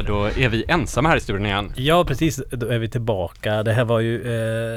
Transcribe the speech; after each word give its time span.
Ja, 0.00 0.06
då 0.06 0.24
är 0.24 0.48
vi 0.48 0.64
ensamma 0.68 1.08
här 1.08 1.16
i 1.16 1.20
studion 1.20 1.46
igen. 1.46 1.72
Ja, 1.76 2.04
precis. 2.04 2.42
Då 2.50 2.66
är 2.68 2.78
vi 2.78 2.88
tillbaka. 2.88 3.62
Det 3.62 3.72
här 3.72 3.84
var 3.84 4.00
ju 4.00 4.16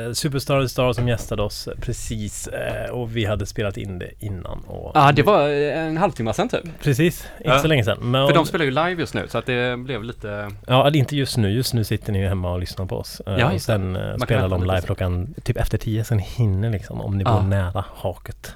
eh, 0.07 0.13
Superstar 0.13 0.67
Star 0.67 0.93
som 0.93 1.07
gästade 1.07 1.41
oss 1.43 1.69
precis 1.81 2.47
eh, 2.47 2.89
och 2.91 3.15
vi 3.15 3.25
hade 3.25 3.45
spelat 3.45 3.77
in 3.77 3.99
det 3.99 4.11
innan. 4.19 4.59
Och 4.67 4.91
Ja, 4.95 5.11
det 5.11 5.23
var 5.23 5.49
en 5.49 5.97
halvtimme 5.97 6.33
sedan 6.33 6.49
typ. 6.49 6.63
Precis, 6.81 7.27
inte 7.37 7.49
Ja. 7.49 7.59
så 7.59 7.67
länge 7.67 7.83
sedan. 7.83 7.97
Men, 8.11 8.27
För 8.27 8.35
de 8.35 8.45
spelar 8.45 8.65
ju 8.65 8.71
live 8.71 8.95
just 8.99 9.13
nu 9.13 9.27
så 9.27 9.37
att 9.37 9.45
det 9.45 9.77
blev 9.79 10.03
lite... 10.03 10.49
Ja, 10.67 10.87
eller 10.87 10.99
inte 10.99 11.15
just 11.15 11.37
nu. 11.37 11.49
Just 11.51 11.73
nu 11.73 11.83
sitter 11.83 12.11
ni 12.13 12.19
ju 12.19 12.27
hemma 12.27 12.51
och 12.53 12.59
lyssnar 12.59 12.85
på 12.85 12.97
oss. 12.97 13.21
Eh, 13.27 13.35
Ja, 13.37 13.45
och 13.45 13.53
det. 13.53 13.59
sen 13.59 13.95
eh, 13.95 14.17
spelar 14.17 14.49
de 14.49 14.61
live 14.63 14.81
klockan 14.81 15.33
typ 15.43 15.57
efter 15.57 15.77
tio. 15.77 16.03
Sen 16.03 16.19
hinner 16.19 16.69
liksom 16.69 17.01
om 17.01 17.17
ni 17.17 17.23
bor 17.23 17.41
nära 17.41 17.85
haket 17.95 18.55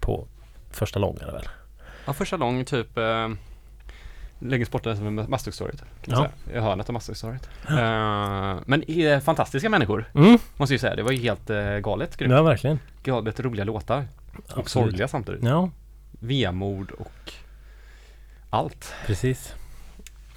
på 0.00 0.26
första 0.70 0.98
långa 0.98 1.26
väl. 1.32 1.48
Ja, 2.06 2.12
första 2.12 2.36
lång 2.36 2.64
typ 2.64 2.98
eh, 2.98 3.28
Lägger 4.38 4.64
sporten 4.66 4.96
som 4.96 5.26
Masthuggstorget 5.28 5.82
Ja. 6.04 6.28
I 6.54 6.58
hörnet 6.58 6.88
av 6.88 6.92
Masthuggstorget. 6.92 7.48
Eh, 7.68 7.74
men 8.66 8.90
är 8.90 9.20
fantastiska 9.20 9.68
människor, 9.68 10.04
Mm, 10.14 10.38
måste 10.56 10.74
ju 10.74 10.78
säga. 10.78 10.96
Det 10.96 11.02
var 11.02 11.12
ju 11.12 11.18
helt 11.18 11.50
eh, 11.50 11.76
galet 11.78 12.16
grymt. 12.16 12.32
ja 12.32 12.42
verkligen. 12.42 12.78
Galet 13.02 13.40
roliga 13.40 13.64
låtar. 13.64 14.04
Och 14.36 14.42
Absolut. 14.58 14.68
sorgliga 14.70 15.08
samtidigt. 15.08 15.44
Ja, 15.44 15.70
Vemod 16.10 16.90
och 16.90 17.32
allt. 18.50 18.94
precis. 19.06 19.54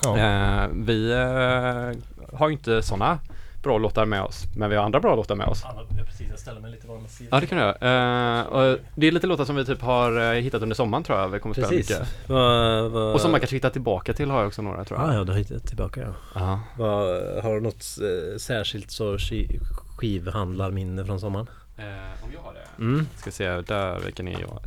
Ja. 0.04 0.18
Eh, 0.18 0.68
vi 0.74 1.12
eh, 1.12 2.38
har 2.40 2.48
ju 2.50 2.54
inte 2.54 2.82
sådana 2.82 3.20
bra 3.64 3.78
låtar 3.78 4.06
med 4.06 4.22
oss, 4.22 4.44
men 4.56 4.70
vi 4.70 4.76
har 4.76 4.84
andra 4.84 5.00
bra 5.00 5.16
låtar 5.16 5.36
med 5.36 5.48
oss. 5.48 5.62
Ja, 5.64 5.84
precis. 6.06 6.30
Jag 6.30 6.40
ställer 6.40 6.62
mig 6.62 6.72
lite 6.72 6.88
var 6.88 6.96
man 6.98 7.08
ser. 7.08 7.28
Ja, 7.32 7.40
det 7.40 7.46
kan 7.48 7.58
du 7.58 7.64
göra. 7.64 8.46
Och 8.46 8.78
det 8.96 9.08
är 9.08 9.12
lite 9.12 9.28
låtar 9.28 9.46
som 9.46 9.56
vi 9.56 9.66
typ 9.66 9.82
har 9.82 10.34
eh, 10.34 10.42
hittat 10.42 10.62
under 10.62 10.76
sommaren 10.76 11.04
tror 11.04 11.20
jag. 11.20 11.30
Vi 11.30 11.40
kommer 11.40 11.54
spela 11.56 11.68
Precis. 11.68 11.90
mycket. 11.90 12.30
Vad, 12.30 12.92
vad... 12.92 13.14
Och 13.14 13.22
som 13.22 13.32
man 13.32 13.40
kanske 13.40 13.56
hittar 13.56 13.70
tillbaka 13.70 14.14
till 14.14 14.30
har 14.30 14.38
jag 14.40 14.48
också 14.48 14.62
några 14.62 14.86
tror 14.86 15.00
jag. 15.00 15.10
Ah, 15.10 15.14
ja, 15.14 15.24
du 15.24 15.32
har 15.32 15.40
hittat 15.40 15.64
tillbaka 15.68 16.02
ja. 16.02 16.14
Ja. 16.36 16.60
Vad, 16.78 17.08
har 17.44 17.56
du 17.56 17.62
något 17.62 17.86
eh, 18.02 18.38
särskilt 18.38 18.92
ski- 19.20 19.60
skivhandlarminne 19.98 21.06
från 21.06 21.20
sommaren? 21.20 21.48
Eh, 21.78 21.84
om 22.24 22.30
jag 22.34 22.42
har 22.42 22.54
det? 22.54 22.84
Mm. 22.84 23.08
Ska 23.16 23.32
se, 23.32 23.62
där 23.62 24.00
vilken 24.06 24.28
är 24.28 24.40
jag? 24.42 24.60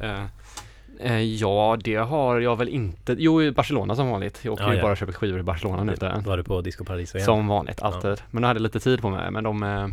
Eh, 1.01 1.21
ja, 1.21 1.79
det 1.85 1.95
har 1.97 2.41
jag 2.41 2.57
väl 2.57 2.69
inte. 2.69 3.15
Jo, 3.19 3.43
i 3.43 3.53
Barcelona 3.53 3.95
som 3.97 4.11
vanligt. 4.11 4.41
Jag 4.45 4.53
åker 4.53 4.65
Ja, 4.65 4.71
ju 4.71 4.77
ja. 4.77 4.83
bara 4.83 4.93
och 4.93 4.98
köper 4.98 5.12
skivor 5.12 5.41
i 5.41 5.43
Barcelona 5.43 5.85
nu. 5.85 5.95
där. 5.95 6.21
Var 6.27 6.37
du 6.37 6.43
på 6.43 6.61
Disco 6.61 6.85
Paradiso 6.85 7.17
igen? 7.17 7.25
Som 7.27 7.48
vanligt, 7.48 7.83
alltid. 7.83 8.23
Men 8.31 8.43
då 8.43 8.48
hade 8.48 8.59
jag 8.59 8.62
lite 8.62 8.81
tid 8.81 9.01
på 9.03 9.11
mig. 9.11 9.31
Men 9.31 9.45
de 9.45 9.63
eh, 9.63 9.87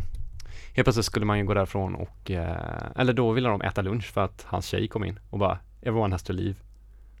Helt 0.74 0.84
plötsligt 0.86 1.06
skulle 1.06 1.26
man 1.26 1.38
ju 1.38 1.44
gå 1.44 1.54
därifrån 1.54 1.94
och 1.94 2.30
eh, 2.30 2.56
Eller 2.96 3.12
då 3.12 3.30
ville 3.32 3.48
de 3.48 3.62
äta 3.62 3.82
lunch 3.82 4.04
för 4.12 4.20
att 4.24 4.44
hans 4.48 4.66
tjej 4.66 4.88
kom 4.88 5.04
in 5.04 5.18
och 5.30 5.38
bara 5.38 5.58
Everyone 5.82 6.14
has 6.14 6.22
to 6.22 6.32
leave 6.32 6.54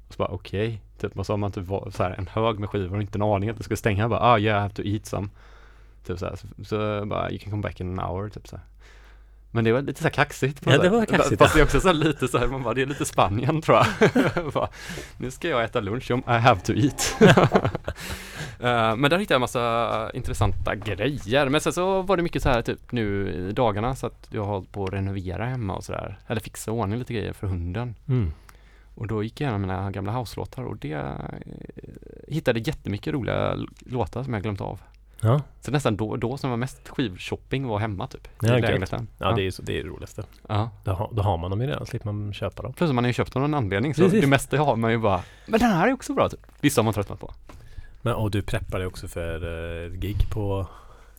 Och 0.08 0.14
så 0.14 0.18
bara 0.18 0.28
okej 0.28 0.80
Typ 1.00 1.18
och 1.18 1.26
så 1.26 1.32
har 1.32 1.38
man 1.38 1.52
typ 1.52 1.66
var- 1.66 1.90
så 1.90 2.02
här, 2.02 2.10
en 2.18 2.26
hög 2.26 2.58
med 2.58 2.68
skivor 2.70 2.96
och 2.96 3.02
inte 3.02 3.18
en 3.18 3.22
aning 3.22 3.48
att 3.50 3.56
det 3.56 3.62
skulle 3.62 3.76
stänga 3.76 4.08
bara 4.08 4.20
ah 4.20 4.38
yeah 4.38 4.58
I 4.58 4.62
have 4.62 4.74
to 4.74 4.82
eat 4.84 5.06
some 5.06 5.28
Typ 6.06 6.18
så 6.18 6.26
här, 6.26 6.36
så, 6.36 6.46
så 6.64 7.06
bara 7.06 7.30
you 7.30 7.38
can 7.38 7.50
come 7.50 7.62
back 7.62 7.80
in 7.80 7.98
an 7.98 8.08
hour 8.10 8.28
typ 8.28 8.48
så 8.48 8.56
här. 8.56 8.64
Men 9.50 9.64
det 9.64 9.72
var 9.72 9.82
lite 9.82 9.98
så 9.98 10.04
här 10.04 10.10
kaxigt 10.10 10.60
på 10.60 10.70
Ja, 10.70 10.78
det 10.78 10.88
var 10.88 11.06
kaxigt, 11.06 11.38
Fast 11.38 11.54
det 11.54 11.60
är 11.60 11.64
också 11.64 11.80
så 11.80 11.92
lite 11.92 12.28
så 12.28 12.38
här, 12.38 12.46
man 12.46 12.62
bara 12.62 12.74
det 12.74 12.82
är 12.82 12.86
lite 12.86 13.04
Spanien 13.04 13.62
tror 13.62 13.78
jag 13.78 14.52
bara, 14.54 14.68
Nu 15.16 15.30
ska 15.30 15.48
jag 15.48 15.64
äta 15.64 15.80
lunch, 15.80 16.10
I 16.10 16.20
have 16.26 16.60
to 16.60 16.72
eat 16.72 17.16
Eh, 18.62 18.96
men 18.96 19.10
där 19.10 19.18
hittade 19.18 19.34
jag 19.34 19.36
en 19.36 19.40
massa 19.40 20.10
intressanta 20.14 20.74
grejer. 20.74 21.48
Men 21.48 21.60
sen 21.60 21.72
så 21.72 22.02
var 22.02 22.16
det 22.16 22.22
mycket 22.22 22.42
så 22.42 22.48
här 22.48 22.62
typ 22.62 22.92
nu 22.92 23.32
i 23.32 23.52
dagarna 23.52 23.94
så 23.94 24.06
att 24.06 24.28
jag 24.30 24.44
har 24.44 24.52
hållit 24.54 24.72
på 24.72 24.84
att 24.84 24.92
renovera 24.92 25.44
hemma 25.44 25.76
och 25.76 25.84
sådär. 25.84 26.18
Eller 26.26 26.40
fixa 26.40 26.70
ordning 26.70 26.98
lite 26.98 27.14
grejer 27.14 27.32
för 27.32 27.46
hunden. 27.46 27.94
Mm. 28.08 28.32
Och 28.94 29.06
då 29.06 29.22
gick 29.22 29.40
jag 29.40 29.46
igenom 29.46 29.60
mina 29.60 29.90
gamla 29.90 30.12
house-låtar 30.12 30.62
och 30.62 30.76
det 30.76 30.92
eh, 30.92 31.14
hittade 32.28 32.60
jättemycket 32.60 33.14
roliga 33.14 33.56
låtar 33.78 34.22
som 34.22 34.34
jag 34.34 34.42
glömt 34.42 34.60
av. 34.60 34.80
Ja, 35.22 35.40
Så 35.60 35.70
nästan 35.70 35.96
då, 35.96 36.16
då 36.16 36.36
som 36.36 36.50
var 36.50 36.56
mest 36.56 36.88
skivshopping 36.88 37.66
var 37.66 37.78
hemma 37.78 38.06
typ. 38.06 38.28
Ja, 38.40 38.58
I 38.58 38.60
lägenheten. 38.60 39.08
ja, 39.18 39.32
det 39.32 39.42
är 39.46 39.50
så, 39.50 39.62
det 39.62 39.78
är 39.78 39.82
det 39.84 39.88
roligaste. 39.88 40.22
ja. 40.48 40.70
Då, 40.84 40.92
har- 40.92 41.10
då 41.12 41.22
har 41.22 41.36
man 41.38 41.50
dem 41.50 41.60
ju 41.60 41.66
redan, 41.66 41.86
slipper 41.86 42.12
man 42.12 42.32
köpa 42.32 42.62
dem. 42.62 42.72
Plus 42.72 42.92
man 42.92 43.04
har 43.04 43.08
ju 43.08 43.12
köpt 43.12 43.36
av 43.36 43.42
någon 43.42 43.54
anledning 43.54 43.94
så 43.94 44.02
Precis. 44.02 44.20
det 44.20 44.26
mesta 44.26 44.58
har 44.58 44.76
man 44.76 44.90
ju 44.90 44.98
bara 44.98 45.20
Men 45.46 45.60
den 45.60 45.70
här 45.70 45.88
är 45.88 45.92
också 45.92 46.14
bra 46.14 46.28
typ. 46.28 46.40
Vissa 46.60 46.80
har 46.80 46.84
man 46.84 46.94
tröttnat 46.94 47.20
på. 47.20 47.32
Men, 48.02 48.14
och 48.14 48.30
du 48.30 48.42
preppar 48.42 48.78
dig 48.78 48.86
också 48.86 49.08
för 49.08 49.44
uh, 49.44 49.92
gig 49.94 50.30
på 50.30 50.66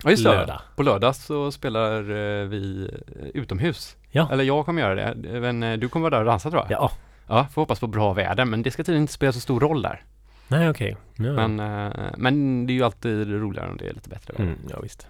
Ja 0.03 0.09
just 0.09 0.24
det. 0.24 0.30
lördag. 0.30 0.62
På 0.76 0.84
lördag 0.84 1.16
så 1.16 1.52
spelar 1.52 2.00
eh, 2.02 2.47
vi 2.47 2.90
eh, 3.22 3.28
utomhus. 3.34 3.96
Ja. 4.09 4.30
Eller 4.31 4.44
jag 4.44 4.66
kommer 4.66 4.81
göra 4.81 4.96
det. 5.14 5.40
Men 5.40 5.80
du 5.80 5.90
kommer 5.90 6.03
vara 6.03 6.09
där 6.16 6.20
och 6.20 6.26
dansa 6.26 6.50
tror 6.50 6.62
jag. 6.70 6.72
Ja, 6.81 6.92
Ja, 7.28 7.47
får 7.53 7.62
hoppas 7.62 7.80
på 7.80 7.88
bra 7.88 8.14
väder. 8.14 8.46
Men 8.46 8.64
det 8.64 8.72
ska 8.72 8.84
tydligen 8.84 9.02
inte 9.03 9.14
spela 9.14 9.31
så 9.31 9.40
stor 9.40 9.59
roll 9.59 9.81
där. 9.81 10.03
Nej 10.52 10.70
okej. 10.70 10.98
Ja. 11.16 11.48
Men, 11.48 11.60
eh, 11.60 12.12
men 12.18 12.66
det 12.68 12.74
är 12.74 12.76
ju 12.76 12.84
alltid 12.84 13.28
roligare 13.30 13.70
om 13.72 13.78
det 13.78 13.90
är 13.90 13.94
lite 13.94 14.10
bättre 14.10 14.34
väder. 14.34 14.44
Mm, 14.52 14.60
ja 14.70 14.80
visst. 14.80 15.08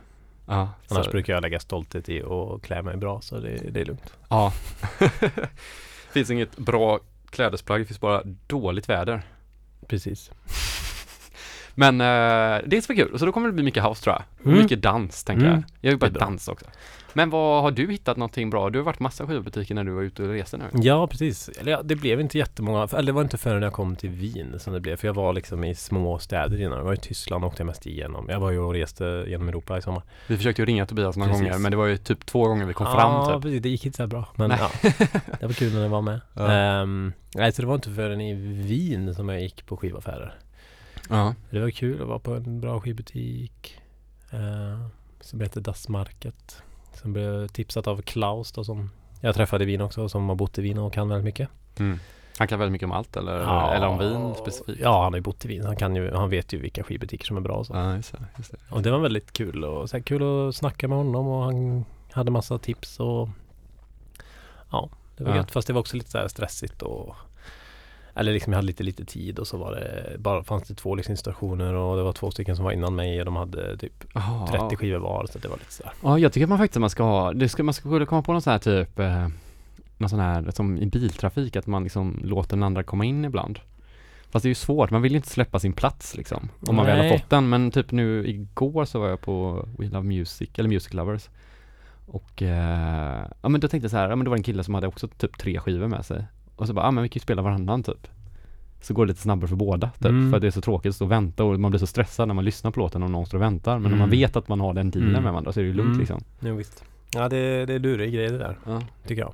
Ja, 0.47 0.69
Annars 0.90 1.06
så, 1.06 1.12
brukar 1.12 1.34
jag 1.34 1.41
lägga 1.41 1.59
stolthet 1.59 2.09
i 2.09 2.22
och 2.22 2.63
klä 2.63 2.81
mig 2.81 2.97
bra 2.97 3.22
så 3.22 3.40
det, 3.40 3.72
det 3.72 3.81
är 3.81 3.85
lugnt. 3.85 4.13
ja. 4.29 4.53
finns 6.12 6.31
inget 6.31 6.57
bra 6.57 7.00
klädesplagg, 7.29 7.81
det 7.81 7.85
finns 7.85 8.00
bara 8.00 8.22
dåligt 8.47 8.90
väder. 8.90 9.22
Precis. 9.88 10.31
Men 11.75 12.02
eh, 12.02 12.62
det 12.68 12.81
ska 12.81 12.94
bli 12.94 13.03
kul. 13.03 13.19
Så 13.19 13.25
då 13.25 13.31
kommer 13.31 13.47
det 13.47 13.53
bli 13.53 13.63
mycket 13.63 13.84
house 13.84 14.03
tror 14.03 14.16
jag. 14.16 14.23
Och 14.40 14.46
Mm. 14.47 14.59
mycket 14.62 14.81
dans 14.81 15.23
tänker 15.23 15.46
Mm. 15.46 15.53
jag. 15.56 15.63
Jag 15.81 15.90
är 15.90 15.91
ju 15.94 15.97
bara 15.97 16.09
Det 16.09 16.16
är 16.18 16.19
bra. 16.19 16.25
dans 16.28 16.47
också. 16.47 16.66
Men 17.13 17.29
vad 17.29 17.63
har 17.63 17.72
du 17.72 17.91
hittat 17.91 18.17
någonting 18.17 18.49
bra? 18.49 18.69
Du 18.69 18.79
har 18.79 18.83
varit 18.83 18.99
massa 18.99 19.27
skivbutiker 19.27 19.75
när 19.75 19.83
du 19.83 19.91
var 19.91 20.01
ute 20.01 20.23
och 20.23 20.29
reste 20.29 20.57
nu. 20.57 20.66
Ja, 20.73 21.07
precis. 21.07 21.49
Eller 21.49 21.72
ja, 21.72 21.81
det 21.83 21.95
blev 21.95 22.22
inte 22.22 22.38
jättemånga. 22.38 22.88
Eller 22.94 23.03
det 23.03 23.11
var 23.11 23.22
inte 23.22 23.38
förrän 23.38 23.63
jag 23.63 23.73
kom 23.73 23.95
till 23.95 24.09
Wien 24.09 24.59
som 24.59 24.73
det 24.73 24.79
blev. 24.79 24.95
För 24.95 25.07
jag 25.07 25.13
var 25.13 25.33
liksom 25.33 25.63
i 25.63 25.75
små 25.75 26.19
städer 26.19 26.61
innan. 26.61 26.77
Jag 26.77 26.85
var 26.85 26.94
i 26.94 26.97
Tyskland 26.97 27.44
och 27.44 27.47
åkte 27.47 27.61
jag 27.61 27.67
mest 27.67 27.85
igenom. 27.85 28.29
Jag 28.29 28.39
var 28.39 28.51
ju 28.51 28.59
och 28.59 28.73
reste 28.73 29.25
genom 29.27 29.49
Europa 29.49 29.77
i 29.77 29.81
sommar. 29.81 30.03
Vi 30.27 30.38
försökte 30.38 30.61
ju 30.61 30.66
ringa 30.66 30.85
Tobias 30.85 31.17
några 31.17 31.31
Precis. 31.31 31.47
gånger 31.47 31.59
men 31.59 31.72
det 31.72 31.77
var 31.77 31.85
ju 31.85 31.97
typ 31.97 32.25
två 32.25 32.47
gånger 32.47 32.66
vi 32.66 32.73
kom 32.73 32.88
ja, 32.88 32.95
fram 32.95 33.33
typ. 33.33 33.43
precis. 33.43 33.61
Det 33.61 33.69
gick 33.69 33.85
inte 33.85 33.97
så 33.97 34.07
bra. 34.07 34.28
Men 34.35 34.49
Nej. 34.49 34.59
ja, 34.59 34.91
det 35.39 35.45
var 35.45 35.53
kul 35.53 35.73
när 35.73 35.81
det 35.81 35.88
var 35.88 36.01
med. 36.01 36.22
Ja. 36.33 36.51
Ehm, 36.51 37.13
nej, 37.35 37.51
så 37.51 37.61
det 37.61 37.67
var 37.67 37.75
inte 37.75 37.91
förrän 37.91 38.22
i 38.22 38.33
Wien 38.63 39.16
som 39.16 39.29
jag 39.29 39.41
gick 39.41 39.66
på 39.66 39.78
skivaffärer. 39.78 40.33
Ja. 41.09 41.35
Det 41.49 41.59
var 41.59 41.69
kul 41.69 42.01
att 42.01 42.07
vara 42.07 42.19
på 42.19 42.33
en 42.33 42.61
bra 42.61 42.79
skivbutik. 42.79 43.78
Uh, 44.33 44.88
som 45.22 45.41
heter 45.41 45.61
Das 45.61 45.89
Market. 45.89 46.63
Som 46.94 47.13
blev 47.13 47.47
tipsat 47.47 47.88
av 47.88 48.02
Klaus 48.02 48.52
då 48.52 48.63
som 48.63 48.90
jag 49.22 49.35
träffade 49.35 49.63
i 49.63 49.68
Wien 49.68 49.81
också. 49.81 50.09
Som 50.09 50.29
har 50.29 50.35
bott 50.35 50.57
i 50.57 50.62
Wien 50.62 50.78
och 50.78 50.94
kan 50.94 51.09
väldigt 51.09 51.25
mycket. 51.25 51.50
Mm. 51.79 52.00
Han 52.38 52.47
kan 52.47 52.59
väldigt 52.59 52.72
mycket 52.72 52.85
om 52.85 52.91
allt 52.91 53.18
eller, 53.18 53.40
Ja. 53.40 53.74
eller 53.74 53.88
om 53.88 53.97
vin 54.00 54.35
specifikt? 54.35 54.79
Ja, 54.81 55.03
han 55.03 55.13
har 55.13 55.18
ju 55.18 55.22
bott 55.22 55.46
i 55.46 55.47
Wien. 55.47 55.66
Han, 55.66 55.75
kan 55.75 55.96
ju, 55.96 56.12
han 56.12 56.29
vet 56.29 56.53
ju 56.53 56.59
vilka 56.59 56.84
skivbutiker 56.84 57.25
som 57.25 57.38
är 57.38 57.41
bra 57.41 57.56
och 57.56 57.66
så. 57.68 57.74
Ja, 57.74 57.96
just 57.96 58.12
det. 58.12 58.19
Just 58.38 58.52
det. 58.52 58.57
Och 58.69 58.81
det 58.81 58.91
var 58.91 59.00
väldigt 59.00 59.34
kul 59.34 59.63
och 59.63 59.90
så 59.90 60.02
kul 60.03 60.47
att 60.50 60.56
snacka 60.56 60.88
med 60.88 60.97
honom 60.97 61.28
och 61.28 61.44
han 61.44 61.85
hade 62.12 62.31
massa 62.31 62.57
tips 62.57 63.00
och 63.00 63.29
ja, 64.72 64.90
det 65.18 65.23
var 65.23 65.31
Ja. 65.31 65.38
gött. 65.38 65.52
Fast 65.52 65.68
det 65.68 65.73
var 65.73 65.79
också 65.79 65.97
lite 65.97 66.12
så 66.12 66.18
här 66.18 66.28
stressigt 66.28 66.81
och 66.81 67.16
eller 68.16 68.33
liksom 68.33 68.53
jag 68.53 68.57
hade 68.57 68.67
lite 68.67 68.83
lite 68.83 69.05
tid 69.05 69.39
och 69.39 69.47
så 69.47 69.57
var 69.57 69.72
det 69.72 70.16
bara 70.19 70.44
fanns 70.44 70.67
det 70.67 70.75
två 70.75 70.95
lyssningsstationer 70.95 71.73
och 71.73 71.97
det 71.97 72.03
var 72.03 72.13
två 72.13 72.31
stycken 72.31 72.55
som 72.55 72.66
var 72.66 72.72
innan 72.72 72.95
mig 72.95 73.19
och 73.19 73.25
de 73.25 73.35
hade 73.35 73.77
typ 73.77 74.17
Aha. 74.17 74.47
30 74.47 74.75
skivor 74.75 74.99
var 74.99 75.27
så 75.31 75.39
det 75.39 75.47
var 75.47 75.57
lite 75.57 75.73
så 75.73 75.83
här. 75.83 75.94
Ja, 76.03 76.19
jag 76.19 76.33
tycker 76.33 76.45
att 76.45 76.49
man 76.49 76.57
faktiskt 76.57 76.79
man 76.79 76.89
ska 76.89 77.03
ha, 77.03 77.33
det 77.33 77.49
ska, 77.49 77.63
man 77.63 77.73
skulle 77.73 78.05
komma 78.05 78.22
på 78.22 78.31
någon 78.31 78.41
sån 78.41 78.51
här 78.51 78.59
typ, 78.59 78.99
eh, 78.99 79.27
någon 79.97 80.09
sån 80.09 80.19
här, 80.19 80.51
som 80.51 80.77
i 80.77 80.85
biltrafik, 80.85 81.55
att 81.55 81.67
man 81.67 81.83
liksom 81.83 82.19
låter 82.23 82.55
den 82.55 82.63
andra 82.63 82.83
komma 82.83 83.05
in 83.05 83.25
ibland. 83.25 83.59
Fast 84.31 84.43
det 84.43 84.47
är 84.47 84.51
ju 84.51 84.55
svårt, 84.55 84.91
man 84.91 85.01
vill 85.01 85.11
ju 85.11 85.16
inte 85.16 85.29
släppa 85.29 85.59
sin 85.59 85.73
plats 85.73 86.17
liksom, 86.17 86.49
om 86.67 86.75
man 86.75 86.85
väl 86.85 86.97
har 86.97 87.03
Nej. 87.03 87.19
fått 87.19 87.29
den. 87.29 87.49
Men 87.49 87.72
typ 87.72 87.91
nu 87.91 88.28
igår 88.28 88.85
så 88.85 88.99
var 88.99 89.09
jag 89.09 89.22
på 89.22 89.67
We 89.78 89.85
Love 89.85 90.07
Music, 90.07 90.49
eller 90.55 90.69
Music 90.69 90.93
Lovers. 90.93 91.29
Och, 92.05 92.41
eh, 92.41 93.25
ja 93.41 93.49
men 93.49 93.61
då 93.61 93.67
tänkte 93.67 93.85
jag 93.85 93.91
så 93.91 93.97
här, 93.97 94.09
ja 94.09 94.16
men 94.16 94.23
det 94.23 94.29
var 94.29 94.38
en 94.38 94.43
kille 94.43 94.63
som 94.63 94.73
hade 94.73 94.88
också 94.88 95.07
typ 95.07 95.38
tre 95.38 95.59
skivor 95.59 95.88
med 95.88 96.05
sig. 96.05 96.25
Och 96.61 96.67
så 96.67 96.73
bara, 96.73 96.85
ja 96.85 96.91
men 96.91 97.03
vi 97.03 97.09
kan 97.09 97.19
ju 97.19 97.23
spela 97.23 97.41
varannan 97.41 97.83
typ. 97.83 98.07
Så 98.81 98.94
går 98.94 99.05
det 99.05 99.09
lite 99.09 99.22
snabbare 99.22 99.47
för 99.47 99.55
båda 99.55 99.89
typ, 99.89 100.05
Mm. 100.05 100.29
för 100.29 100.38
att 100.38 100.41
det 100.41 100.47
är 100.47 100.51
så 100.51 100.61
tråkigt 100.61 100.89
att 100.89 100.95
stå 100.95 101.05
och 101.05 101.11
vänta 101.11 101.44
och 101.44 101.59
man 101.59 101.72
blir 101.72 101.79
så 101.79 101.87
stressad 101.87 102.28
när 102.28 102.35
man 102.35 102.46
lyssnar 102.46 102.72
på 102.72 102.79
låten 102.79 103.03
och 103.03 103.11
någon 103.11 103.25
står 103.25 103.37
och 103.37 103.41
väntar. 103.41 103.79
Men 103.79 103.85
om 103.93 103.99
man 103.99 104.09
Mm. 104.09 104.19
vet 104.19 104.35
att 104.35 104.47
man 104.47 104.59
har 104.59 104.73
den 104.73 104.91
dealen 104.91 105.09
Mm. 105.09 105.23
med 105.23 105.31
varandra 105.34 105.53
så 105.53 105.59
är 105.59 105.63
det 105.63 105.67
ju 105.67 105.73
lugnt 105.75 105.87
Mm. 105.90 105.99
liksom. 105.99 106.23
Jo, 106.40 106.55
visst. 106.55 106.84
Ja, 107.13 107.29
det, 107.29 107.66
det 107.66 107.73
är 107.73 107.79
luriga 107.79 108.09
grejer 108.11 108.31
det 108.31 108.37
där, 108.37 108.58
Ja. 108.66 108.81
tycker 109.08 109.22
jag. 109.22 109.34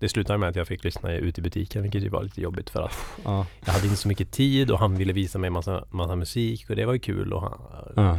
Det 0.00 0.08
slutade 0.08 0.38
med 0.38 0.48
att 0.48 0.56
jag 0.56 0.66
fick 0.68 0.84
lyssna 0.84 1.12
ute 1.12 1.40
i 1.40 1.42
butiken, 1.42 1.82
vilket 1.82 2.02
ju 2.02 2.08
var 2.08 2.22
lite 2.22 2.40
jobbigt 2.40 2.70
för 2.70 2.82
att 2.82 2.92
Ja. 3.24 3.46
jag 3.64 3.72
hade 3.72 3.84
inte 3.84 3.96
så 3.96 4.08
mycket 4.08 4.30
tid 4.30 4.70
och 4.70 4.78
han 4.78 4.96
ville 4.96 5.12
visa 5.12 5.38
mig 5.38 5.50
massa, 5.50 5.84
massa 5.90 6.16
musik 6.16 6.70
och 6.70 6.76
det 6.76 6.84
var 6.84 6.92
ju 6.92 6.98
kul 6.98 7.32
och 7.32 7.42
han, 7.42 7.58
Ja. 7.96 8.18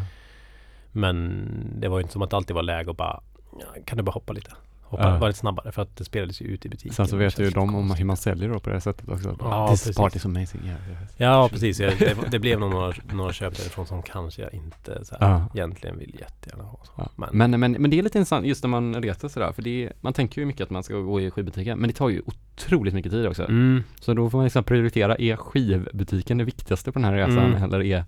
Men 0.92 1.44
det 1.80 1.88
var 1.88 1.98
ju 1.98 2.02
inte 2.02 2.14
som 2.14 2.22
att 2.22 2.30
det 2.30 2.38
alltid 2.38 2.56
var 2.56 2.64
läge 2.64 2.92
att 2.92 2.98
bara 2.98 3.22
ja, 3.60 3.66
Kan 3.86 3.98
du 3.98 4.04
bara 4.04 4.12
hoppa 4.12 4.34
lite? 4.34 4.52
Hoppa, 4.90 5.28
lite 5.28 5.40
snabbare 5.40 5.72
för 5.72 5.82
att 5.82 5.96
det 5.98 6.04
spelades 6.04 6.42
ju 6.42 6.46
ute 6.46 6.68
i 6.68 6.70
butiken 6.70 6.94
Sen 6.94 7.08
så 7.08 7.16
vet 7.18 7.40
ju 7.40 7.50
de 7.50 7.76
om 7.76 7.92
hur 7.92 8.06
man 8.06 8.18
säljer 8.18 8.50
då 8.50 8.60
på 8.60 8.70
det 8.70 8.82
sättet 8.82 9.10
också. 9.10 9.36
Ja, 9.40 9.68
This 9.72 9.82
precis. 9.84 9.98
part 9.98 10.16
is 10.16 10.26
amazing. 10.26 10.62
Yeah. 10.66 10.80
Ja 11.18 11.50
precis, 11.52 11.78
det, 11.78 12.16
det 12.32 12.40
blev 12.40 12.60
nog 12.60 12.72
några, 12.72 12.94
några 13.14 13.34
köp 13.34 13.58
därifrån 13.58 13.86
som 13.88 14.02
kanske 14.04 14.42
jag 14.42 14.54
inte 14.54 15.06
så 15.06 15.16
här, 15.20 15.30
Ja. 15.30 15.46
egentligen 15.54 15.98
vill 16.00 16.16
jättegärna 16.20 16.64
ha. 16.64 16.80
Ja. 16.98 17.10
Men, 17.16 17.30
Men, 17.52 17.60
men, 17.60 17.72
men 17.72 17.92
det 17.92 18.00
är 18.00 18.04
lite 18.04 18.18
intressant 18.18 18.46
just 18.46 18.64
när 18.64 18.70
man 18.70 18.96
reser 19.04 19.28
sådär, 19.28 19.52
för 19.52 19.62
det 19.62 19.86
är, 19.86 19.94
man 20.02 20.14
tänker 20.14 20.42
ju 20.42 20.46
mycket 20.46 20.62
att 20.62 20.70
man 20.70 20.84
ska 20.84 20.94
gå 20.98 21.22
i 21.22 21.32
skivbutiken, 21.32 21.80
men 21.80 21.88
det 21.88 21.94
tar 21.96 22.10
ju 22.10 22.22
otroligt 22.26 22.94
mycket 22.94 23.12
tid 23.12 23.28
också. 23.28 23.44
mm, 23.44 23.84
Så 24.00 24.14
då 24.14 24.30
får 24.30 24.38
man 24.38 24.46
liksom 24.46 24.64
prioritera, 24.64 25.16
är 25.16 25.36
skivbutiken 25.36 26.38
det 26.38 26.44
viktigaste 26.44 26.92
på 26.92 27.00
den 27.00 27.06
här 27.06 27.14
resan 27.14 27.38
Mm. 27.46 27.64
eller 27.64 27.84
är 27.84 28.06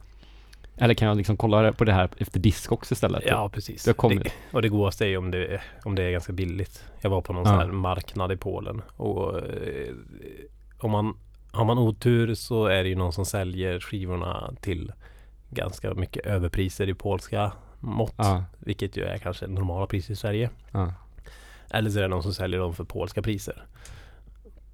Eller 0.77 0.93
kan 0.93 1.07
jag 1.07 1.17
liksom 1.17 1.37
kolla 1.37 1.73
på 1.73 1.83
det 1.83 1.93
här 1.93 2.09
efter 2.17 2.39
disk 2.39 2.71
också 2.71 2.93
istället? 2.93 3.23
Ja, 3.25 3.49
precis. 3.49 3.83
Det 3.83 3.93
och 4.51 4.61
det 4.61 4.69
godaste 4.69 5.05
är 5.05 5.17
om 5.17 5.31
det, 5.31 5.61
om 5.85 5.95
det 5.95 6.03
är 6.03 6.11
ganska 6.11 6.33
billigt. 6.33 6.85
Jag 7.01 7.09
var 7.09 7.21
på 7.21 7.33
någon 7.33 7.43
Ja. 7.43 7.49
sån 7.49 7.59
här 7.59 7.67
marknad 7.67 8.31
i 8.31 8.37
Polen 8.37 8.81
och 8.97 9.37
eh, 9.39 9.93
om 10.79 10.91
man 10.91 11.17
har 11.51 11.65
man 11.65 11.77
otur 11.77 12.33
så 12.35 12.65
är 12.65 12.83
det 12.83 12.89
ju 12.89 12.95
någon 12.95 13.13
som 13.13 13.25
säljer 13.25 13.79
skivorna 13.79 14.53
till 14.61 14.91
ganska 15.49 15.93
mycket 15.93 16.25
överpriser 16.25 16.89
i 16.89 16.93
polska 16.93 17.51
mått. 17.79 18.13
Ja, 18.17 18.43
Vilket 18.59 18.97
ju 18.97 19.03
är 19.03 19.17
kanske 19.17 19.47
normala 19.47 19.87
priser 19.87 20.13
i 20.13 20.15
Sverige. 20.15 20.49
ja, 20.71 20.93
Eller 21.69 21.89
så 21.89 21.97
är 21.99 22.01
det 22.03 22.07
någon 22.09 22.23
som 22.23 22.33
säljer 22.33 22.59
dem 22.59 22.73
för 22.75 22.83
polska 22.83 23.21
priser. 23.21 23.63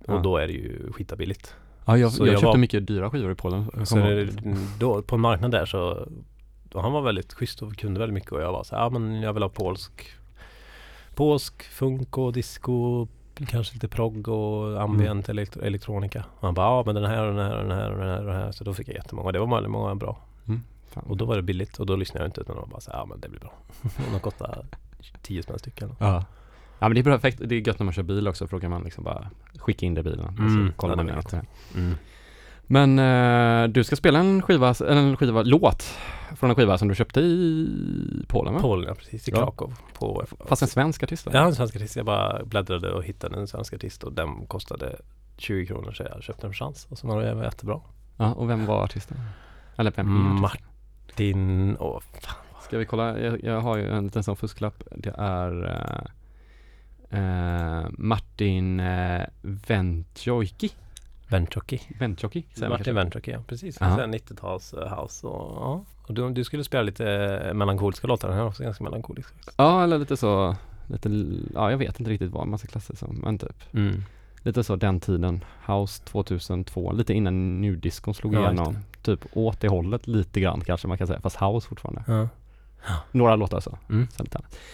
Och 0.07 0.21
då 0.21 0.38
är 0.38 0.47
det 0.47 0.53
ju 0.53 0.91
skitabilligt. 0.94 1.55
Ja 1.88 1.98
jag, 1.98 2.12
Så 2.12 2.22
jag, 2.22 2.28
jag 2.28 2.34
köpte 2.34 2.45
var- 2.45 2.57
mycket 2.57 2.88
dyra 2.88 3.10
skivor 3.10 3.31
i 3.31 3.36
Polen. 3.36 3.86
Så 3.86 3.95
det, 3.95 4.30
då, 4.80 5.01
på 5.01 5.16
en 5.16 5.22
marknad 5.22 5.51
där 5.51 5.66
så 5.66 6.07
då 6.63 6.80
han 6.81 6.92
var 6.92 7.01
väldigt 7.01 7.34
schysst 7.34 7.62
och 7.62 7.75
kunde 7.78 8.00
väldigt 8.00 8.13
mycket 8.13 8.31
och 8.31 8.42
jag 8.42 8.51
var 8.51 8.63
så 8.63 8.75
ja 8.75 8.89
men 8.89 9.22
jag 9.22 9.34
vill 9.34 9.44
ha 9.44 9.50
polsk 9.50 9.92
Polsk, 11.16 11.63
funk 11.63 12.18
och 12.18 12.34
disco 12.34 13.07
Kanske 13.48 13.74
lite 13.74 13.88
progg 13.88 14.28
och 14.28 14.81
ambient 14.81 15.30
Mm. 15.30 15.44
elektro- 15.45 15.63
elektronika. 15.63 16.24
Och 16.39 16.42
han 16.48 16.54
bara, 16.54 16.66
ja 16.66 16.84
men 16.86 16.95
den 16.95 17.06
här 17.06 17.24
och 17.28 17.34
den 17.36 17.45
här 17.45 17.57
och 17.57 17.63
den 17.68 17.78
här 17.78 17.92
och 17.92 17.98
den 17.98 18.07
här 18.10 18.19
och 18.19 18.25
den 18.25 18.36
här. 18.36 18.51
Så 18.51 18.63
då 18.63 18.74
fick 18.74 18.88
jag 18.88 18.95
jättemånga. 18.95 19.31
Det 19.31 19.40
var 19.40 19.48
väldigt 19.56 19.72
många 19.72 19.95
bra. 19.95 20.18
Fan. 20.90 21.04
Och 21.07 21.18
då 21.18 21.25
var 21.25 21.36
det 21.36 21.42
billigt 21.42 21.80
och 21.80 21.86
då 21.86 21.95
lyssnade 21.95 22.24
jag 22.24 22.28
inte 22.28 22.42
utan 22.42 22.56
jag 22.56 22.69
bara 22.69 22.81
så 22.81 22.92
ja 22.94 23.06
men 23.06 23.19
det 23.19 23.30
blir 23.30 23.40
bra. 23.40 23.54
och 23.83 24.12
de 24.13 24.19
kostade 24.19 24.66
10 25.22 25.44
spänn 25.44 25.60
stycken. 25.60 25.95
Ja. 26.00 26.24
Ja 26.79 26.88
men 26.89 26.95
det 26.95 27.00
är 27.01 27.03
perfekt, 27.03 27.41
det 27.45 27.56
är 27.56 27.68
gött 27.68 27.79
när 27.79 27.83
man 27.85 27.94
kör 27.94 28.03
bil 28.03 28.27
också 28.27 28.47
för 28.47 28.57
då 28.57 28.62
kan 28.62 28.71
man 28.71 28.83
liksom 28.83 29.03
bara 29.03 29.29
skicka 29.59 29.85
in 29.85 29.94
det 29.94 30.01
i 30.01 30.03
bilen 30.03 30.25
och 30.25 30.39
Mm. 30.39 30.68
så 30.68 30.74
kollar 30.75 30.94
Ja, 30.94 31.03
man 31.03 31.06
ner. 31.06 31.45
Mm. 31.75 31.95
Men 32.69 33.00
eh, 33.00 33.68
du 33.69 33.83
ska 33.83 33.95
spela 33.95 34.19
en 34.19 34.41
skiva, 34.41 34.74
en 34.89 35.18
skiva, 35.18 35.41
låt 35.44 35.83
från 36.35 36.50
en 36.50 36.56
skiva 36.56 36.77
som 36.77 36.88
du 36.88 36.95
köpte 36.95 37.19
i 37.21 38.25
Polen 38.27 38.53
va? 38.53 38.59
Polen, 38.59 38.85
ja 38.88 38.95
precis. 38.95 39.27
I 39.27 39.31
Ja. 39.31 39.38
Krakow. 39.38 39.74
På, 39.94 40.25
Fast 40.45 40.62
en 40.62 40.68
svensk 40.68 41.03
artist 41.03 41.25
va? 41.25 41.31
Ja, 41.35 41.45
en 41.45 41.56
svensk 41.56 41.75
artist. 41.75 41.95
Jag 41.95 42.06
bara 42.06 42.45
bläddrade 42.45 42.91
och 42.91 43.03
hittade 43.03 43.38
en 43.39 43.47
svensk 43.47 43.73
artist 43.73 44.03
och 44.03 44.13
den 44.13 44.45
kostade 44.47 44.95
20 45.38 45.65
kronor 45.65 45.91
så 45.91 46.03
jag 46.03 46.23
köpte 46.23 46.47
en 46.47 46.53
för 46.53 46.57
chans. 46.57 46.88
Och 46.89 46.97
så 46.97 47.07
var 47.07 47.21
det 47.21 47.44
jättebra. 47.44 47.80
Ja, 48.18 48.33
och 48.33 48.50
vem 48.50 48.65
var 48.65 48.83
artisten? 48.83 49.18
Eller 49.77 49.91
vem 49.95 50.07
är 50.07 50.19
artisten? 50.19 50.41
Martin, 50.41 51.77
åh 51.80 52.00
fan. 52.21 52.35
Ska 52.62 52.77
vi 52.77 52.85
kolla? 52.85 53.19
Jag, 53.19 53.44
jag 53.44 53.62
har 53.62 53.77
ju 53.77 53.89
en 53.91 54.03
liten 54.03 54.23
sån 54.23 54.35
fusklapp. 54.35 54.83
Det 54.95 55.13
är 55.18 55.65
eh, 55.65 56.12
eh, 57.09 57.86
Martin 57.98 58.80
uh, 58.80 59.25
Ventjoiki. 59.42 60.71
Ventjoki. 61.30 61.81
Ventjoki, 62.00 62.45
man 62.59 62.69
Martin. 62.69 62.95
Ventjoki, 62.95 63.31
ja 63.31 63.42
precis. 63.48 63.77
Ja. 63.80 63.95
Sen 63.95 64.13
90-tals 64.15 64.74
eh, 64.74 65.00
house 65.00 65.27
och 65.27 65.62
ja. 65.62 65.83
Och 66.07 66.13
du, 66.13 66.30
du 66.30 66.44
skulle 66.44 66.63
spela 66.63 66.83
lite 66.83 67.12
eh, 67.45 67.54
melankoliska 67.54 68.07
låtar. 68.07 68.27
Den 68.27 68.38
här 68.38 68.44
är 68.44 68.48
också 68.48 68.63
ganska 68.63 68.83
melankolisk. 68.83 69.33
Ja, 69.57 69.83
eller 69.83 69.98
lite 70.00 70.18
så, 70.18 70.56
lite, 70.88 71.09
ja 71.54 71.71
jag 71.71 71.77
vet 71.77 72.00
inte 72.00 72.12
riktigt 72.12 72.31
vad 72.31 72.48
man 72.48 72.59
ska 72.59 72.68
klassa 72.68 72.95
som, 72.95 73.15
men 73.24 73.38
typ 73.38 73.74
Mm. 73.74 74.04
lite 74.44 74.63
så 74.63 74.75
den 74.75 75.00
tiden, 75.00 75.44
House 75.65 76.04
2002, 76.04 76.92
lite 76.92 77.13
innan 77.13 77.62
nu 77.62 77.75
discon 77.75 78.13
slog 78.13 78.33
Ja, 78.33 78.39
igenom. 78.39 78.77
Typ 79.01 79.25
åt 79.33 79.59
det 79.62 79.68
hållet 79.68 80.07
lite 80.07 80.39
grann 80.39 80.62
kanske 80.62 80.88
man 80.88 80.98
kan 80.98 81.07
säga, 81.07 81.19
fast 81.19 81.36
House 81.42 81.68
fortfarande. 81.68 82.04
Ja. 82.07 82.27
Några 83.12 83.36
låtar 83.36 83.60
så. 83.60 83.78
Mm. 83.89 84.07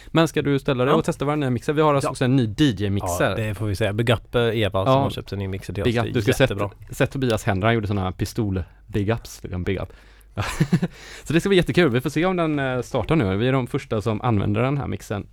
Men 0.07 0.27
ska 0.27 0.41
du 0.41 0.59
ställa 0.59 0.85
dig 0.85 0.91
Ja. 0.93 0.97
och 0.97 1.05
testa 1.05 1.25
vår 1.25 1.35
nya 1.35 1.49
mixer? 1.49 1.73
Vi 1.73 1.81
har 1.81 1.93
alltså 1.93 2.07
Ja. 2.07 2.11
också 2.11 2.25
en 2.25 2.35
ny 2.35 2.45
DJ-mixer. 2.57 3.29
ja, 3.29 3.35
det 3.35 3.55
får 3.55 3.65
vi 3.65 3.75
säga. 3.75 3.93
Big 3.93 4.09
up 4.09 4.35
eh, 4.35 4.41
Eva 4.41 4.79
Ja. 4.79 4.85
som 4.85 5.01
har 5.01 5.09
köpt 5.09 5.31
en 5.33 5.39
ny 5.39 5.47
mixer 5.47 5.73
till 5.73 5.83
Big 5.83 5.99
oss. 5.99 6.05
up. 6.07 6.13
Du 6.13 6.21
ska 6.21 6.31
sett, 6.33 6.39
jättebra. 6.39 6.69
sett 6.91 7.11
Tobias 7.11 7.43
händer, 7.43 7.67
han 7.67 7.75
gjorde 7.75 7.87
sådana 7.87 8.11
pistol-big-ups, 8.11 9.39
liksom 9.43 9.63
big 9.63 9.77
up. 9.81 9.93
så 11.23 11.33
det 11.33 11.39
ska 11.39 11.49
bli 11.49 11.57
jättekul, 11.57 11.89
vi 11.89 12.01
får 12.01 12.09
se 12.09 12.25
om 12.25 12.35
den 12.35 12.59
eh, 12.59 12.81
startar 12.81 13.15
nu. 13.15 13.35
Vi 13.37 13.47
är 13.47 13.53
de 13.53 13.67
första 13.67 14.01
som 14.01 14.21
använder 14.21 14.61
den 14.61 14.77
här 14.77 14.87
mixen 14.87 15.27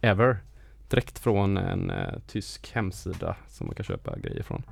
ever. 0.00 0.36
Direkt 0.88 1.18
från 1.18 1.56
en 1.56 1.90
eh, 1.90 2.14
tysk 2.28 2.72
hemsida 2.72 3.36
som 3.48 3.66
man 3.66 3.74
kan 3.76 3.84
köpa 3.84 4.18
grejer 4.18 4.42
från. 4.42 4.62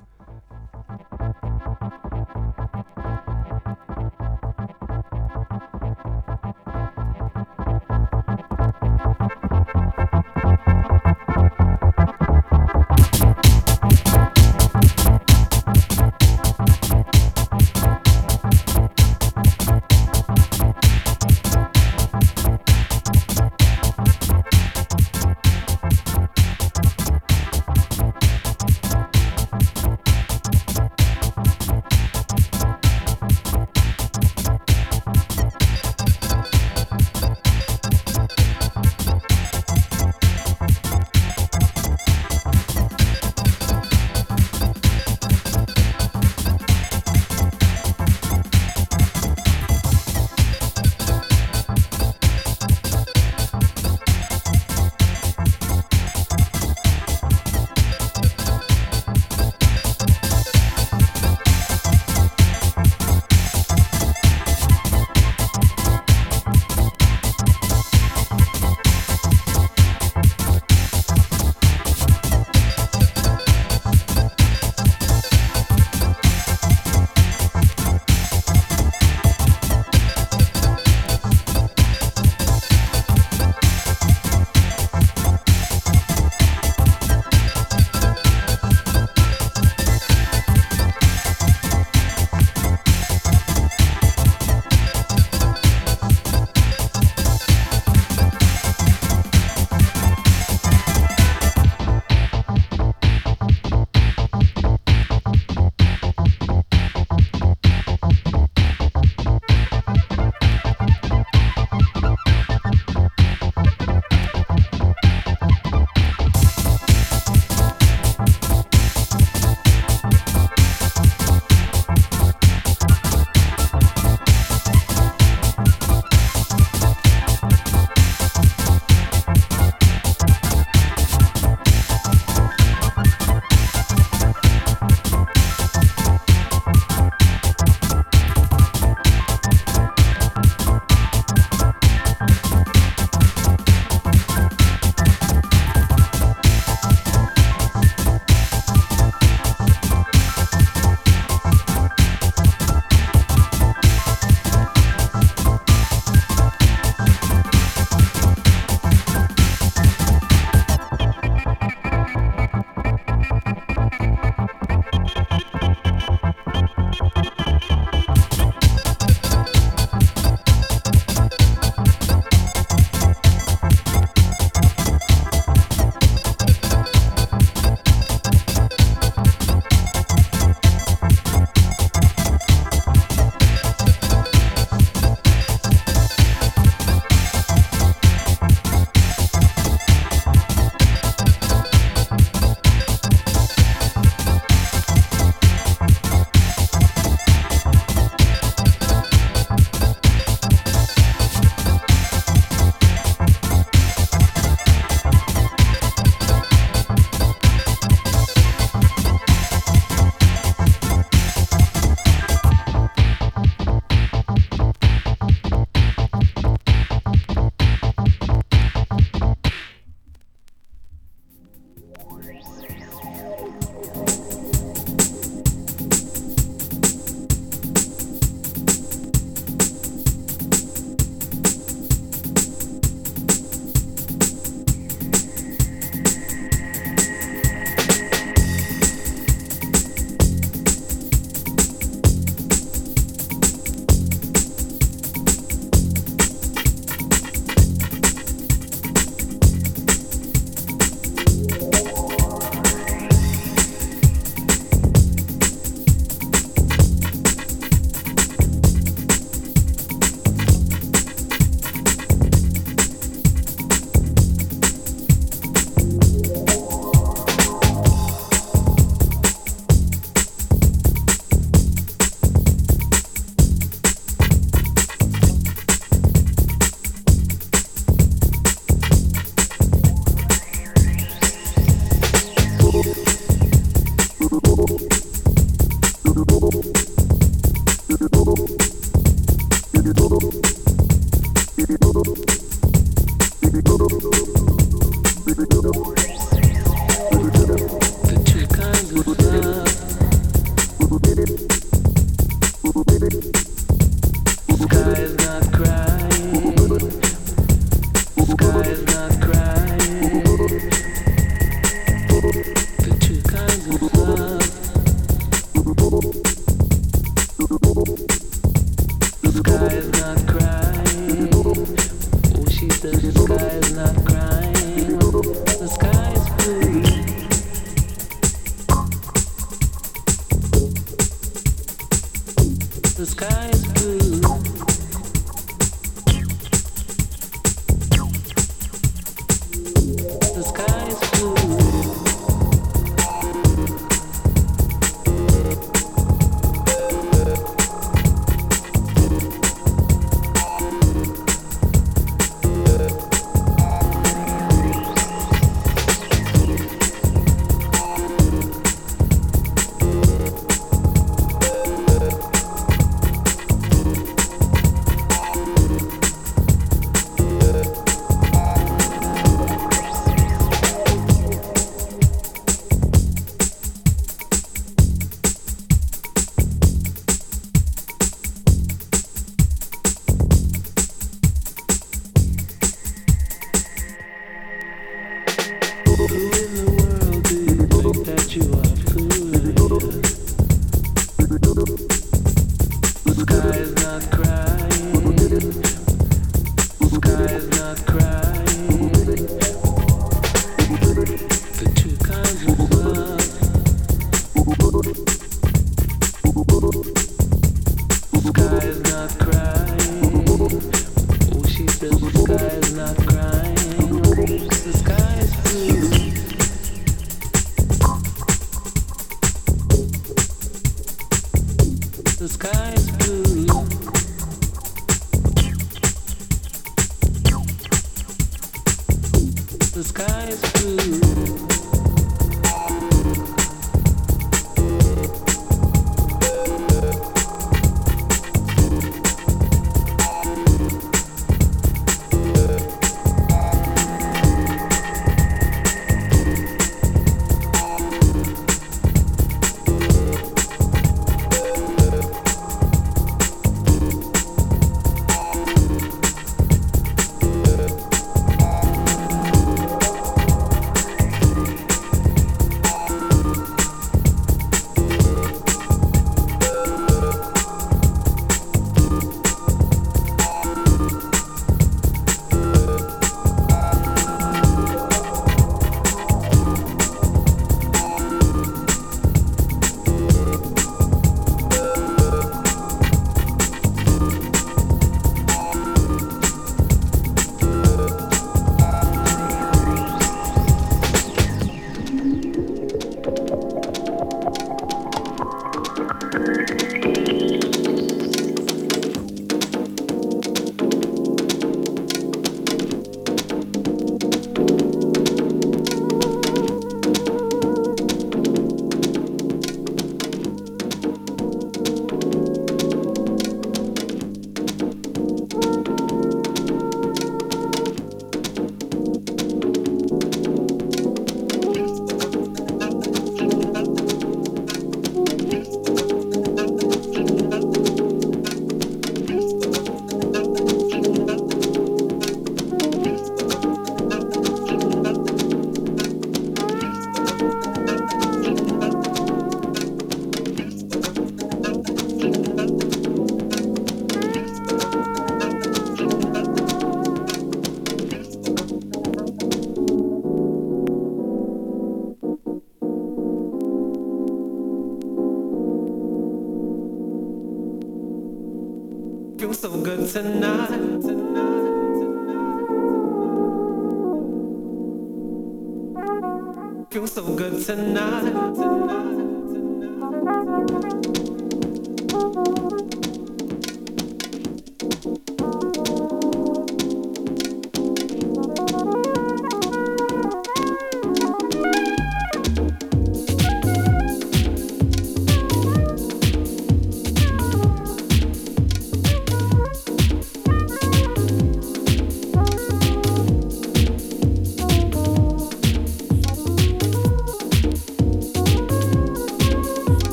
The 391.27 393.15
sky 393.17 393.57
is 393.57 393.73
not 393.83 394.11
crying. 394.11 394.44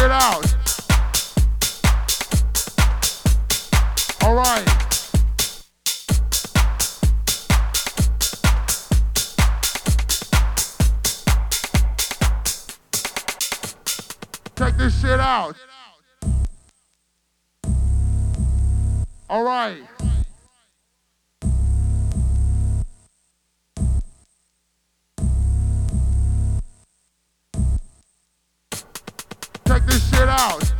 figure 0.00 0.06
it 0.06 0.12
out. 0.12 0.54
All 4.22 4.34
right. 4.34 4.66
Check 14.56 14.76
this 14.76 15.00
shit 15.00 15.20
out. 15.20 15.56
All 19.28 19.44
right. 19.44 19.99
house. 30.40 30.79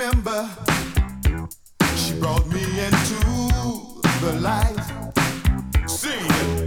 Remember. 0.00 0.48
She 1.94 2.14
brought 2.14 2.46
me 2.48 2.62
into 2.86 3.20
the 4.22 4.32
light. 4.40 4.80
Sing 5.86 6.59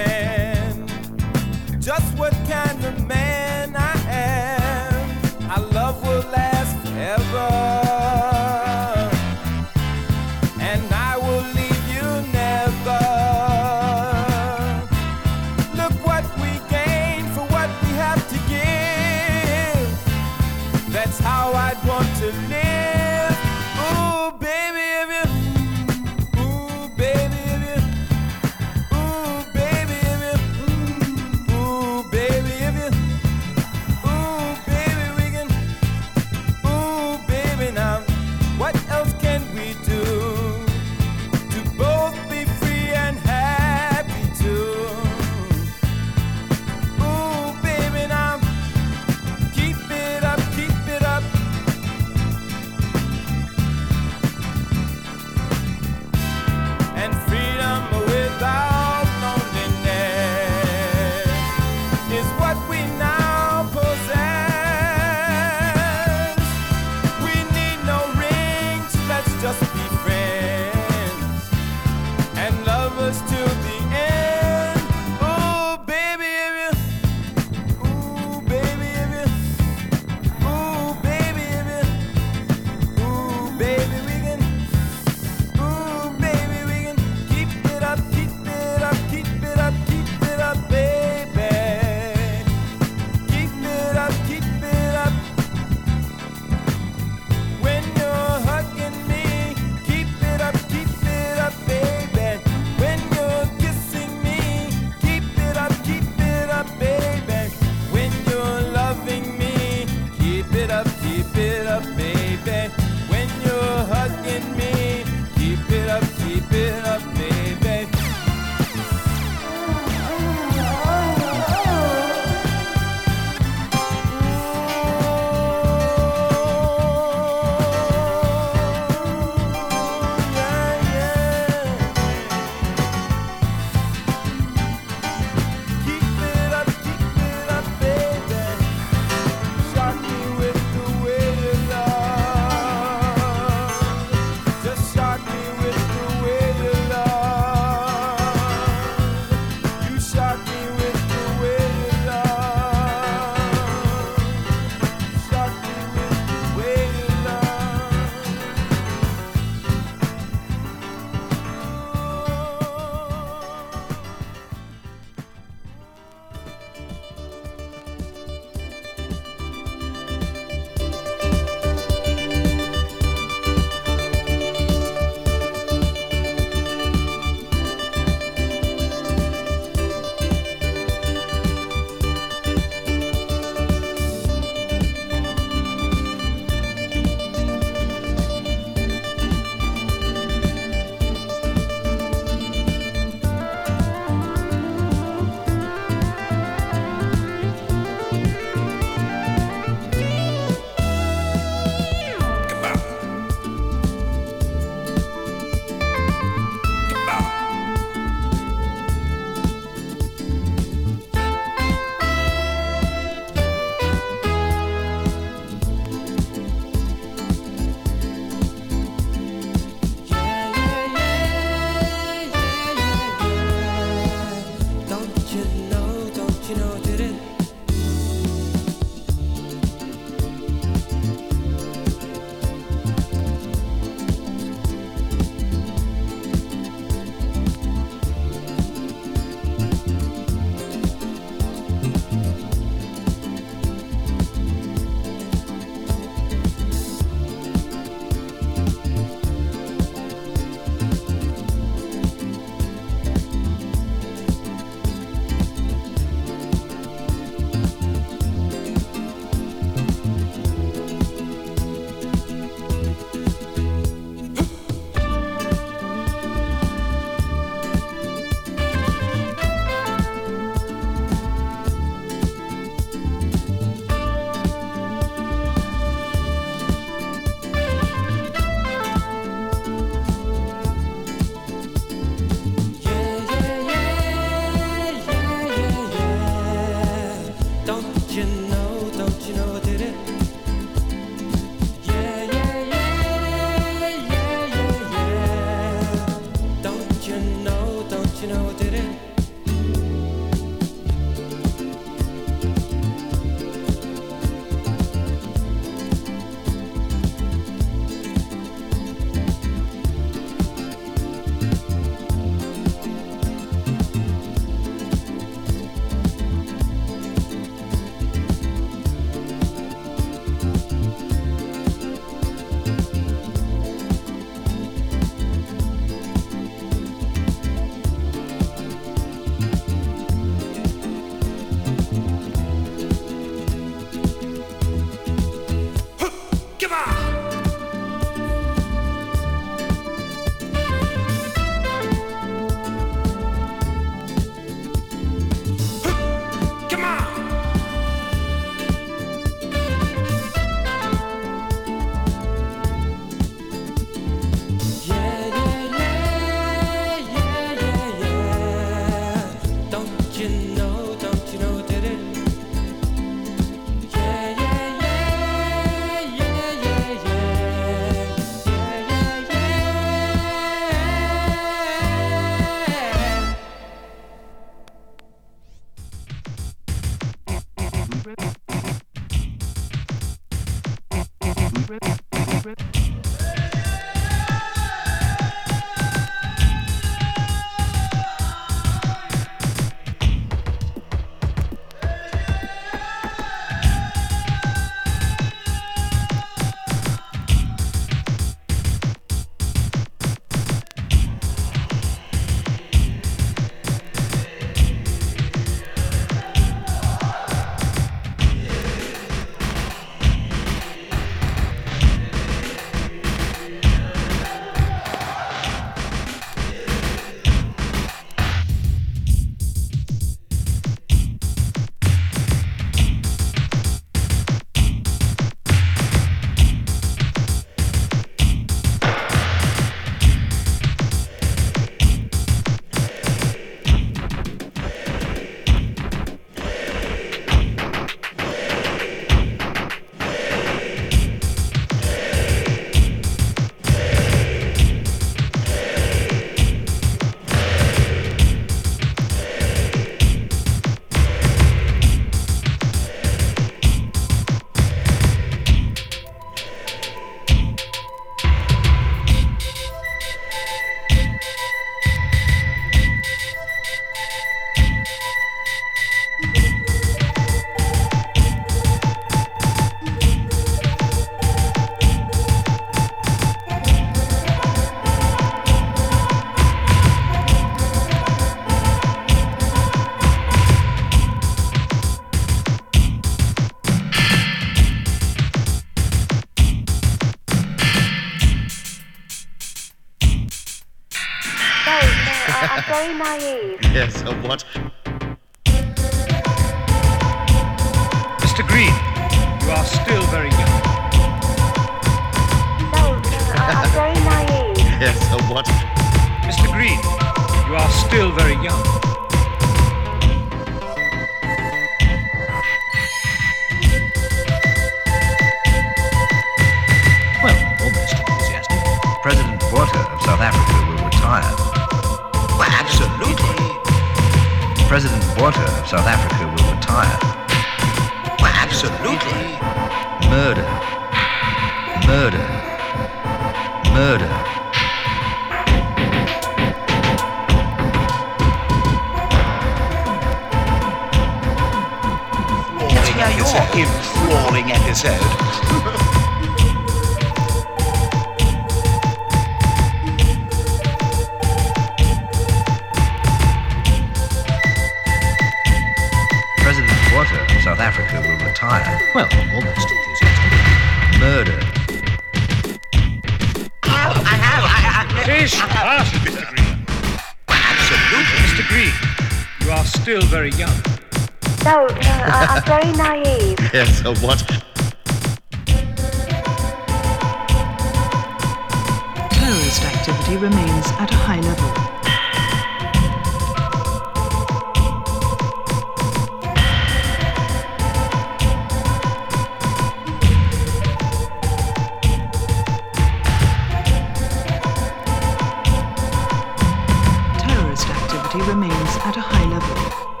remains 598.19 598.77
at 598.83 598.97
a 598.97 599.01
high 599.01 599.25
level. 599.29 600.00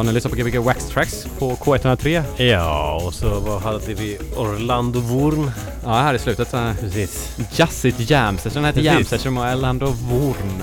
Ja, 0.00 0.04
ni 0.04 0.12
lyssnar 0.12 0.30
på 0.30 0.36
Gbg 0.36 0.58
Wax 0.58 0.88
Tracks 0.88 1.26
på 1.38 1.50
K103. 1.50 2.22
Ja, 2.42 3.00
och 3.06 3.14
så 3.14 3.40
vad 3.40 3.62
hade 3.62 3.94
vi? 3.94 4.18
Orlando 4.36 5.00
Wurn. 5.00 5.50
Ja, 5.84 5.90
här 5.90 6.14
i 6.14 6.18
slutet. 6.18 6.54
Uh, 6.54 6.74
Precis. 6.80 7.36
Jazzigt 7.52 8.10
Jam 8.10 8.38
Session. 8.38 8.62
Den 8.62 8.64
heter 8.64 8.80
Jam. 8.80 9.04
Session 9.04 9.34
med 9.34 9.56
Orlando 9.56 9.86
Wurn. 9.86 10.62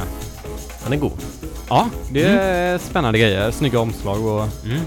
Han 0.84 0.94
är 0.94 0.98
god. 0.98 1.12
Ja, 1.70 1.90
det 2.12 2.24
är 2.24 2.78
spännande 2.78 3.20
grejer. 3.20 3.52
Snygga 3.52 3.80
omslag 3.80 4.26
och... 4.26 4.48
Mm. 4.66 4.78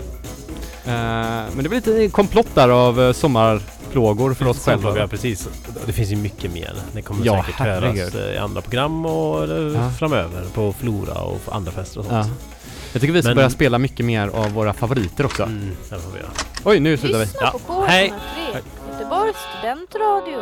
Eh, 0.84 1.54
men 1.54 1.62
det 1.62 1.68
blir 1.68 1.76
lite 1.90 2.08
komplott 2.12 2.54
där 2.54 2.68
av 2.68 3.00
uh, 3.00 3.12
sommarplågor 3.12 4.34
för 4.34 4.46
oss 4.46 4.64
själva. 4.64 4.98
Ja, 4.98 5.06
precis. 5.06 5.48
Det 5.86 5.92
finns 5.92 6.10
ju 6.10 6.16
mycket 6.16 6.52
mer. 6.52 6.72
Det 6.92 7.02
kommer 7.02 7.26
Ja, 7.26 7.42
säkert 7.42 7.58
herregud. 7.60 7.98
höras 7.98 8.14
eh, 8.14 8.34
i 8.34 8.38
andra 8.38 8.60
program 8.60 9.06
och 9.06 9.48
Ja. 9.74 9.90
framöver 9.98 10.44
på 10.54 10.72
Flora 10.72 11.14
och 11.20 11.40
andra 11.52 11.72
fester 11.72 12.00
och 12.00 12.06
sånt. 12.06 12.26
Ja. 12.26 12.49
Jag 12.92 13.00
tycker 13.00 13.12
vi 13.12 13.22
ska 13.22 13.28
Men- 13.28 13.36
börja 13.36 13.50
spela 13.50 13.78
mycket 13.78 14.06
mer 14.06 14.28
av 14.28 14.52
våra 14.52 14.72
favoriter 14.72 15.26
också. 15.26 15.42
Mm, 15.42 15.76
får 15.90 16.12
vi 16.14 16.18
göra. 16.18 16.30
Oj, 16.64 16.80
nu 16.80 16.96
slutar 16.96 17.18
vi. 17.18 17.24
Lyssna 17.24 17.50
på 17.50 17.58
K103, 17.58 17.86
hej. 17.86 18.12
Göteborgs 18.92 19.36
studentradio. 19.58 20.38